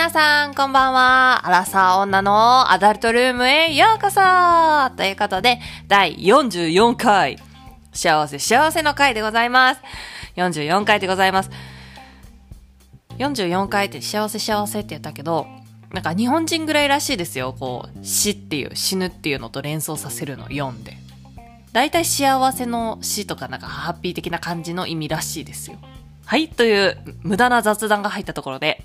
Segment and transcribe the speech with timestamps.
[0.00, 1.46] 皆さん、こんばんは。
[1.46, 4.18] アラサー女のアダルトルームへようこそ
[4.96, 7.36] ということで、第44回、
[7.92, 9.82] 幸せ幸せの回でございます。
[10.36, 11.50] 44回でございます。
[13.18, 15.46] 44回って幸せ幸せって言ったけど、
[15.92, 17.54] なんか日本人ぐらいらしいですよ。
[17.60, 20.96] こう、死っていう、死ぬっていうのと連想させるの読んで。
[21.74, 25.76] 大体幸せの死とかなんかハッピー的な感じの意味らしいですよ。
[26.24, 28.82] はい、という無駄な雑談が入ったところで、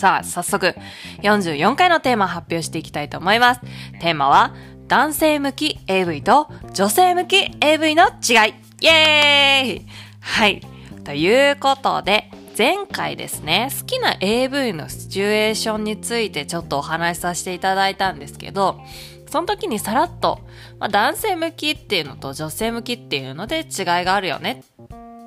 [0.00, 0.74] さあ、早速、
[1.22, 3.60] 44回のテーマ発表していきたいと思います。
[4.00, 4.54] テーマは、
[4.88, 8.54] 男性向き AV と女性向き AV の違い。
[8.80, 9.86] イエーイ
[10.20, 10.62] はい。
[11.04, 18.80] ということで、前回ですね、好きな AV のシチュエーションについてちょっとお話しさせていただいたんですけど、
[19.28, 20.40] その時にさらっと、
[20.78, 24.64] まあ、男性向きっていうのと女性向きっていうので違いがあるよね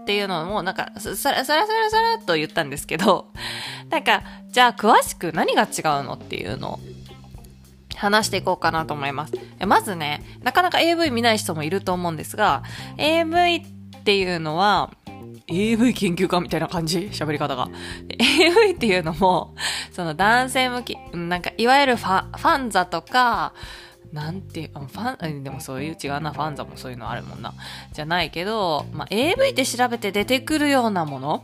[0.04, 3.28] っていうのをもうなんかさらさらさらさらっと言ったんですけど、
[3.94, 5.70] なんかじゃあ詳しく何が違う
[6.04, 6.80] のっていうのを
[7.96, 9.34] 話していこうかなと思います。
[9.68, 12.64] まずね、なかなか AV 見ない人もいると思うんですが、
[12.98, 13.62] AV っ
[14.04, 14.90] ていうのは、
[15.48, 17.12] AV 研究家みたいな感じ？
[17.14, 17.70] 喋り方が。
[18.10, 19.54] AV っていうのも、
[19.92, 23.54] その男性向き、なんかいわゆるファファンザとか、
[24.12, 27.54] なんて、ファン、でもそういう違うな、ファンザもそういうのあるもんな。
[27.94, 31.44] じゃないけど、まあ、AV って調べて出てくるようなもの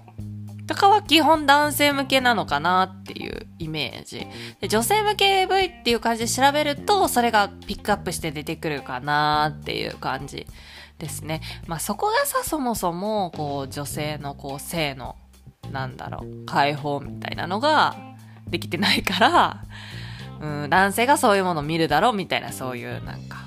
[0.70, 4.28] とかは基本男性向けなのかなっていうイメージ。
[4.62, 10.46] で女性向け AV っていう感じで調べると、それがピックアップして出てくるかなっていう感じ
[11.00, 11.42] ですね。
[11.66, 15.16] まあそこがさ、そもそも、こう、女性のこう、性の、
[15.72, 17.96] なんだろう、解放みたいなのが
[18.48, 19.64] できてないから、
[20.40, 23.40] うん、男性がそういうものを見るだろうみたいな、そういうなんか、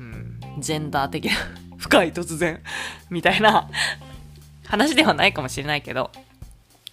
[0.00, 1.32] うん、ジェンダー的な
[1.78, 2.60] 深い突然
[3.08, 3.70] みたいな
[4.66, 6.10] 話ではないかもしれないけど、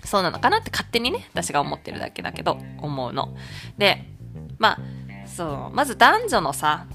[0.04, 3.36] そうなのかなって勝手にね、私が思ってるだけだけど、思うの。
[3.78, 4.06] で、
[4.58, 4.80] まあ、
[5.28, 6.88] そう、まず男女の差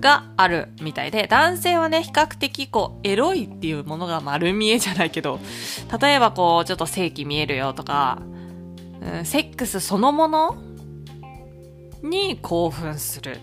[0.00, 5.38] があるみたいで、男性はね、比較的こう、エロいっていうものが丸見えじゃないけど、
[6.00, 8.22] 例えばこう、ちょっと正規見えるよとか、
[9.00, 10.56] うん、セックスそのもの
[12.02, 13.38] に興奮する、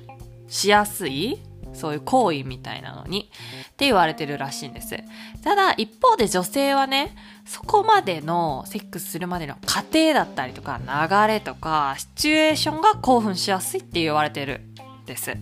[0.47, 1.39] しやすい、
[1.73, 3.29] そういう行為みたいなのに、
[3.77, 4.97] って言われてるらしいんです。
[5.43, 7.15] ただ、一方で女性はね、
[7.45, 14.61] そこまでのセックスするまでの過程だったりとか、流れとか、シチュエーションが興奮しやすいって言われてる
[15.03, 15.37] んです。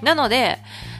[0.00, 0.58] なので、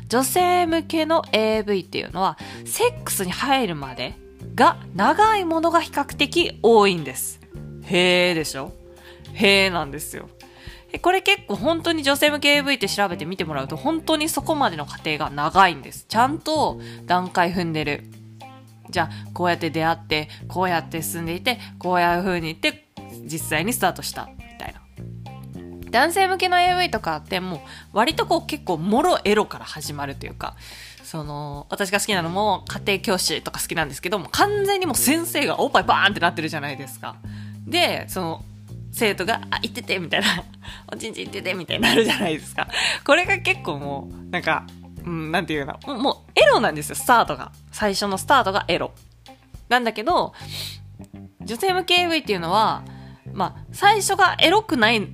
[0.09, 4.15] 女性向けの AV っていうのは、セックスに入るまで
[4.57, 7.41] が長いものが比較的多いんです。
[7.85, 8.73] へえでしょ？
[9.35, 10.29] へえなんですよ。
[11.01, 16.07] これ結構本当に女性向け AV って調べてみてもらうと本当にそこまでの過程が長いんです。
[16.09, 18.05] ちゃんと段階踏んでる。
[18.91, 22.89] じゃあこうやって出会って、こうやって進んでいて、こういう風に言って
[23.25, 24.29] 実際にスタートした。
[24.37, 24.81] みたいな。
[25.91, 27.61] 男性向けの AV とかってもう
[27.93, 30.57] 割とこう結構もろエロから始まるというか、
[31.05, 37.17] その、私が好きなのも家庭教師とか好きなんですけども、完全にもう先生がおっぱいバーンってなってるじゃないですか。
[37.67, 38.45] で、その、
[38.93, 40.45] 生徒が、あ、行ってて、みたいな、
[40.93, 42.69] おちんちん行ってて、みたいになるじゃないですか。
[43.05, 44.67] これが結構もう、なんか、
[45.05, 47.53] うん、なんていうの、もう、エロなんですよ、スタートが。
[47.73, 48.93] 最初のスタートがエロ。
[49.69, 50.35] なんだけど、
[51.41, 52.85] 女性向け AV っていうのは、
[53.33, 55.09] まあ、最初がエロくない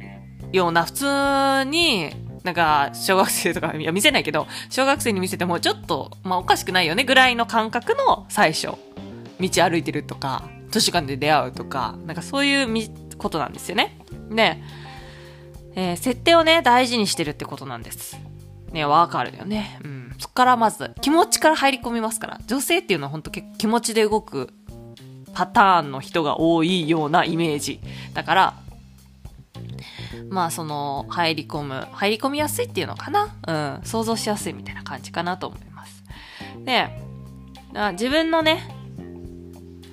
[0.53, 2.11] ような、普通に、
[2.43, 8.73] なんか、小学生とか、いや、見せないけど、小学生に見せても、ちょっと、まあ、おかしくないよね、ぐらいの感覚の最初。
[9.41, 12.67] 道歩いてるとか、図書館で出会うとか、なんかそういう
[13.19, 13.99] ことなんですよね。
[14.31, 14.63] で、
[15.75, 18.19] えー、設定をね、大事にしてるってことなんです。
[18.73, 19.79] ね、わかるよね。
[19.85, 20.15] うん。
[20.19, 22.41] そっからまず、気持ちから入り込みますから。
[22.47, 24.53] 女性っていうのは本当結構気持ちで動く
[25.33, 27.81] パターンの人が多いようなイメージ。
[28.15, 28.55] だから、
[30.29, 33.35] まあその、入り込む、入り込みやすいっていうのかな？
[33.47, 33.81] うん。
[33.85, 36.05] 想像しやすいみたいな感じかなと思います。
[36.65, 36.89] で、
[37.93, 38.78] 自分のね、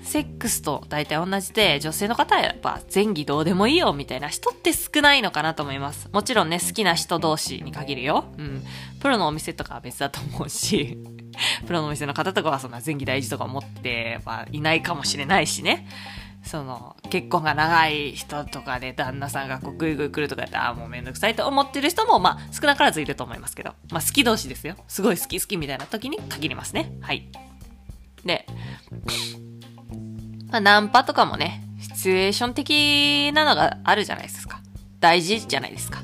[0.05, 6.09] セックスと大体同じで、女性の方はやっぱ前儀どうでもいいよみたいな人って少ないのかなと思います。
[6.13, 8.25] もちろんね、好きな人同士に限るよ。
[8.37, 8.63] うん。
[9.01, 10.97] プロのお店とかは別だと思うし、
[11.65, 15.87] プロのお店の方とかはそんな前儀大事とか思ってはいないかもしれないしね。
[16.43, 24.75] その、結婚が長い人とかで旦那さんがこうグイグイ来るとかやったら、あもうめんどくさいと思ってる人も、まあ少なからずいると思いますけど、まあ好き同士ですよ。
[24.87, 26.91] すごい好き好きみたいな時に限りますね。
[27.01, 27.27] はい。
[28.23, 28.45] で、
[30.49, 34.61] まあ、ナンパとかもね、シチュエーション的なのがあるじゃないですか。
[34.99, 36.01] 大事じゃないですか。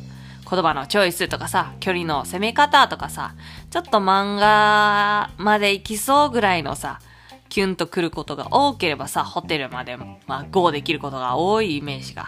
[0.49, 3.35] 言葉のチョイスとかさ、距離の攻め方とかさ、
[3.69, 6.99] ちょっと漫画まで行きそうぐらいのさ、
[7.47, 12.27] キュンと来ることが多ければさ、ホテルまで、まあ、GO できることが多いイメージが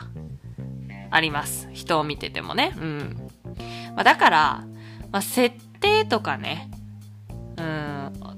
[1.12, 1.70] あります。
[1.74, 2.74] 人を見ててもね。
[2.78, 3.30] うん。
[3.96, 4.64] まあ、だから、
[5.12, 6.72] まあ、設定とかね、
[7.58, 7.93] うん、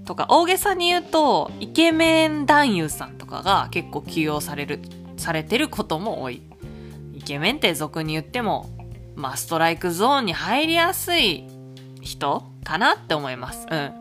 [0.05, 4.79] とか、大げさに言うと、イケメン男優さんとかが結構起用される、
[5.17, 6.41] されてることも多い。
[7.13, 8.69] イケメンって俗に言っても、
[9.15, 11.47] まあ、ストライクゾーンに入りやすい
[12.01, 13.67] 人かなって思います。
[13.69, 13.93] うん。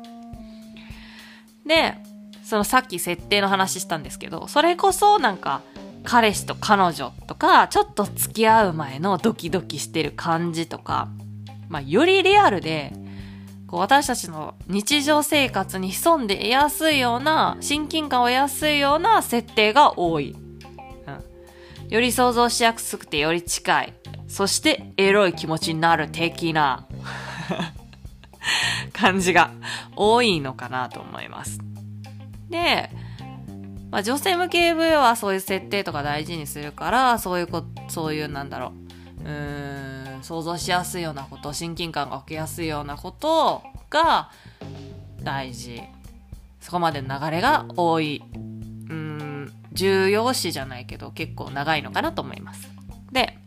[1.66, 1.96] で、
[2.42, 5.62] そのさっき設定の話したんですけど、それこそなんか、
[6.04, 11.08] 彼氏と彼女とか、ちょっと付き合う前のドキドキしてる感じとか、
[11.68, 12.92] まあ、よりリアルで、
[13.74, 20.36] こう私たちの日常生活に潜んで得やすいような、親近感を得やすいような設定が多い。
[21.08, 21.88] うん。
[21.88, 23.94] より想像しやすくてより近い。
[24.28, 26.86] そしてエロい気持ちになる的な
[28.94, 29.50] 感じが
[29.96, 31.58] 多いのかなと思います。
[32.48, 32.92] で、
[33.90, 38.83] まあ、女性向け AV はそういう設定とか大事にするから、そういうこ、そういうなんだろう、
[39.24, 44.30] うん、想像しやすいようなこと、親近感が起きやすいようなことが
[45.22, 45.82] 大事。
[46.60, 48.22] そこまでの流れが多い。
[48.32, 52.68] うん、重要視じゃないけど結構長いのかなと思います。
[53.12, 53.38] で、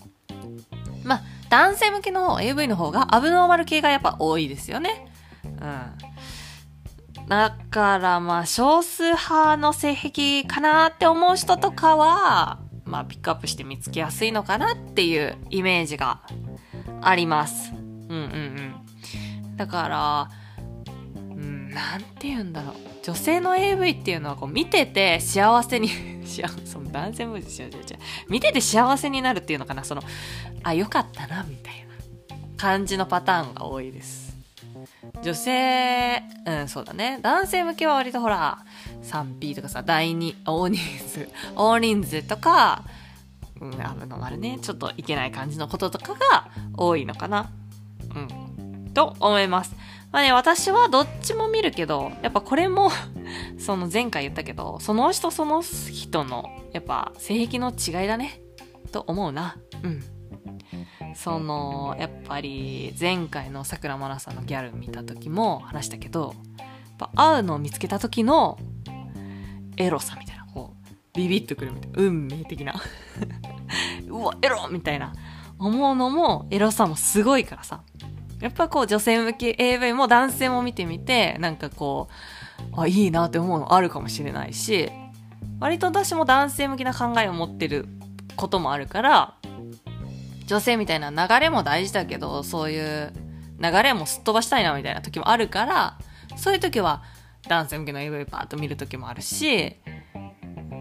[1.03, 5.11] まあ、男性向けの AV の方がアブノーマル系がやっぱ多いですよね。
[5.43, 7.27] うん。
[7.27, 16.21] だからまあ少数派の性癖かなって思う人とかは、まあピックアップして見つけやすいのかなっていうイメージが
[17.01, 17.73] あります。
[17.73, 18.75] うんうん
[19.47, 19.55] うん。
[19.57, 20.29] だから、
[21.15, 22.75] うん、なんて言うんだろう。
[23.03, 25.89] 女性の AV っていうのはこう見てて幸せに
[26.65, 27.69] その男性もですよ、
[28.27, 29.83] 見てて幸せになるっていうのかな。
[29.83, 30.03] その、
[30.63, 31.73] あ、よかったな、みたい
[32.29, 34.26] な感じのパターンが多いです。
[35.23, 37.19] 女性、うん、そうだね。
[37.21, 38.59] 男性向けは割とほら、
[39.03, 42.83] 3P とかさ、第2、大人数、大人数とか、
[43.59, 43.77] うん、危
[44.07, 47.49] の丸ね、ちょっといけない感じのこととかが多いのかな。
[48.15, 48.91] うん。
[48.93, 49.75] と思います。
[50.11, 52.91] まあね、私はどっちも見るけど、やっぱこれも
[53.59, 58.41] その前回言ったけど、その人その人の、やっぱ性癖の違いだね。
[58.91, 59.57] と思うな。
[59.83, 60.03] うん。
[61.17, 66.35] その、やっぱり前回のさくらまなさんのギャル見た時も話したけど、
[67.15, 68.59] 会うのを見つけた時の
[69.77, 72.75] エロさみたいな、こう、ビビッとくるみたいな、運命的な
[74.07, 75.13] うわ、エロみたいな、
[75.57, 77.81] 思うのも、エロさもすごいからさ。
[78.39, 82.09] やっぱこう女性向け AV も男性も見てみて、なんかこ
[82.75, 84.91] う、あ、いいなって思うのあるかもしれないし、
[85.59, 87.87] 割と私も男性向きな考えを持ってる
[88.35, 89.36] こともあるから、
[90.47, 93.13] 女性みたいな流れも大事だけど、そういう
[93.59, 95.97] 流れもすっ飛ばしたいなみたいな時もあるから、
[96.37, 97.03] そういう時は
[97.47, 99.75] 男性向けの AV パーッと見る時もあるし、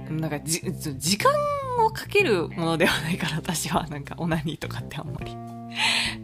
[0.09, 1.33] なんかじ、時間
[1.85, 5.37] をかけるものではないから私はなんかオナニーとかってあんまり。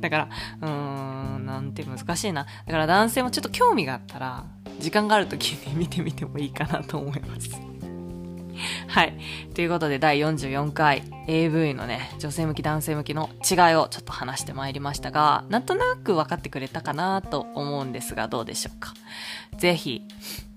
[0.01, 0.29] だから、
[0.63, 2.45] うーん、なんて難しいな。
[2.45, 4.47] だから男性もちょっと興味があったら、
[4.79, 7.72] 時間がある時に見てみてもいいかなと思います。
[8.93, 9.15] はい。
[9.55, 18.93] ということで、第44回 AV のね、女性向き男性向きの違いをちょっと話してまいりましたが、なんとなく分かってくれたかなと思うんですが、どうでしょうか？
[19.57, 20.03] ぜひ、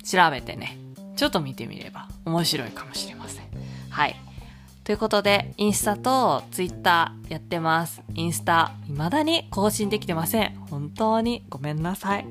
[0.04, 0.78] 調べてね、
[1.16, 3.46] ちょっと見てみれば面白いかもしれません。
[3.90, 4.18] はい。
[4.84, 8.02] ということで、インスタとツイッターやってます。
[8.16, 10.56] インスタ、未だに更新できてません。
[10.70, 12.26] 本当にごめんなさい。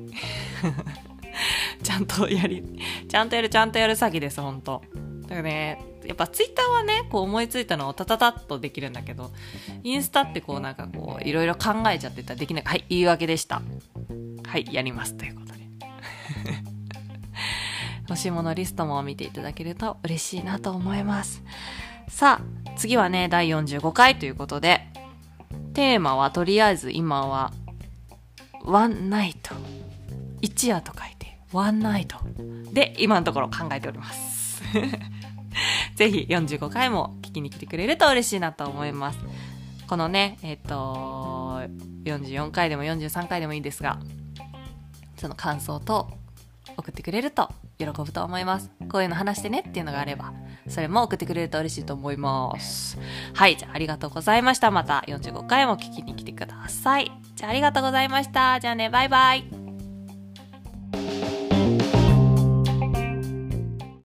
[1.81, 2.63] ちゃんとやり、
[3.09, 4.83] ちゃんとやる、ちゃんとやる詐欺です、本当
[5.27, 9.31] だからね、やっぱツイッターはね、こう思いついたのをタタタッとできるんだけど、
[9.83, 12.63] インスタってこうなんかこう、いろいろ考えちゃってたらできない。
[12.63, 13.61] はい、言い訳でした。
[14.45, 15.15] はい、やります。
[15.15, 15.65] ということで。
[18.07, 21.41] 欲しいものリストも見ていただけると嬉しいなと思います。
[22.07, 24.87] さあ、次はね、第45回ということで、
[25.73, 27.51] テーマはとりあえず今は、
[28.63, 29.55] ワンナイト。
[30.41, 32.17] 一夜と書いて、ワンナイト。
[32.71, 34.61] で、今のところ考えております。
[35.95, 39.19] ぜひ45回も聞きに来てくれると嬉しいなと思います。
[39.87, 41.61] このね、えっ、ー、と、
[42.05, 43.99] 44回でも43回でもいいですが、
[45.17, 46.09] その感想と
[46.77, 48.71] 送ってくれると喜ぶと思います。
[48.89, 50.33] こういうの話してねっていうのがあれば、
[50.67, 52.97] それも送ってくれると嬉しいと思います。
[53.33, 54.71] はい、じゃあありがとうございました。
[54.71, 57.11] また45回も聞きに来てください。
[57.35, 58.59] じゃあありがとうございました。
[58.59, 59.54] じゃあね、バイバイ。